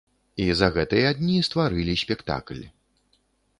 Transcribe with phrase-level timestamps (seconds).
[0.45, 2.63] І за гэтыя дні стварылі спектакль.